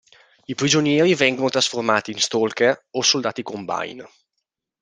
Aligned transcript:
I 0.45 0.55
prigionieri 0.55 1.13
vengono 1.13 1.49
trasformati 1.49 2.09
in 2.09 2.17
Stalker 2.17 2.87
o 2.89 3.01
Soldati 3.03 3.43
Combine. 3.43 4.09